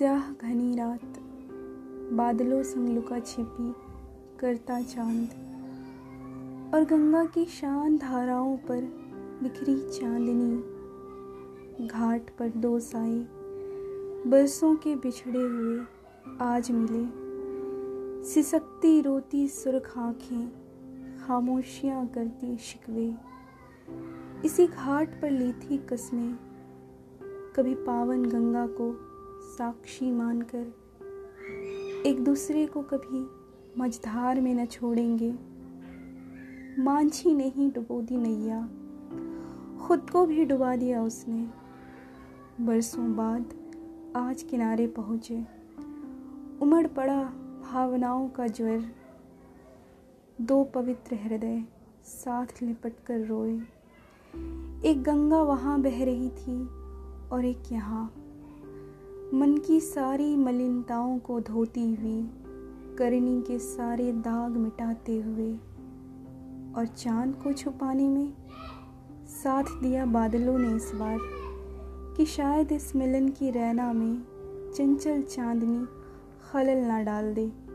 स्याह 0.00 0.32
घनी 0.32 0.76
रात, 0.76 1.18
बादलों 2.12 2.62
संग 2.62 2.88
लुका 2.88 3.18
छिपी 3.18 3.74
करता 4.38 4.82
चाँद। 4.82 5.28
और 6.74 6.84
गंगा 6.84 7.24
की 7.24 7.44
शान 7.44 7.98
धाराओं 7.98 8.56
पर 8.56 8.80
बिखरी 9.42 9.90
चांदनी, 9.90 10.56
घाट 11.86 12.30
पर 12.38 12.48
दो 12.48 12.80
साए, 12.80 13.26
बरसों 14.30 14.76
के 14.76 14.96
बिछड़े 14.96 15.40
हुए 15.40 15.84
आज 16.40 16.70
मिले। 16.70 17.04
सिसकती 18.24 19.00
रोती 19.00 19.48
सुरख 19.48 19.98
आँखें 19.98 20.52
खामोशियाँ 21.26 22.06
करती 22.06 22.58
शिकवे। 22.58 23.14
इसी 24.44 24.66
घाट 24.66 25.22
पर 25.22 25.30
ली 25.30 25.52
थी 25.52 25.78
कस्में, 25.78 26.38
कभी 27.56 27.74
पावन 27.74 28.24
गंगा 28.24 28.66
को 28.66 29.09
साक्षी 29.40 30.10
मानकर 30.10 30.72
एक 32.06 32.22
दूसरे 32.24 32.66
को 32.66 32.82
कभी 32.82 33.26
मझधार 33.78 34.40
में 34.40 34.54
न 34.54 34.66
छोड़ेंगे। 34.66 35.32
मांझी 36.78 37.34
नहीं 37.34 37.70
डुबो 37.72 38.00
दी 38.02 38.16
नैया, 38.16 38.60
खुद 39.78 40.10
को 40.10 40.24
भी 40.26 40.44
डुबा 40.44 40.74
दिया 40.76 41.02
उसने। 41.02 41.48
बरसों 42.60 43.16
बाद 43.16 43.54
आज 44.16 44.42
किनारे 44.42 44.86
पहुँचे, 44.86 45.42
उमड़ 46.62 46.86
पड़ा 46.86 47.22
भावनाओं 47.62 48.28
का 48.28 48.46
ज्वर। 48.46 48.84
दो 50.40 50.62
पवित्र 50.64 51.16
हृदय 51.16 51.62
साथ 52.04 52.62
लिपट 52.62 52.92
कर 53.06 53.26
रोए, 53.26 53.54
एक 54.84 55.02
गंगा 55.02 55.42
वहाँ 55.42 55.80
बह 55.82 56.04
रही 56.04 56.28
थी 56.30 56.64
और 57.28 57.44
एक 57.44 57.72
यहाँ। 57.72 58.10
मन 59.34 59.56
की 59.56 59.80
सारी 59.80 60.36
मलिनताओं 60.36 61.18
को 61.18 61.40
धोती 61.40 61.94
हुई, 61.94 62.30
करनी 62.98 63.42
के 63.42 63.58
सारे 63.58 64.12
दाग 64.12 64.50
मिटाते 64.50 65.20
हुए, 65.20 65.52
और 66.76 66.86
चाँद 66.86 67.34
को 67.34 67.52
छुपाने 67.52 68.08
में 68.08 68.32
साथ 69.26 69.64
दिया 69.82 70.06
बादलों 70.06 70.58
ने 70.58 70.76
इस 70.76 70.92
बार, 70.94 71.18
कि 72.16 72.26
शायद 72.26 72.72
इस 72.72 72.96
मिलन 72.96 73.28
की 73.28 73.50
रैना 73.50 73.92
में 73.92 74.22
चंचल 74.74 75.22
चांदनी 75.22 75.86
खलल 76.52 76.78
ना 76.78 77.02
डाल 77.02 77.34
दे। 77.34 77.69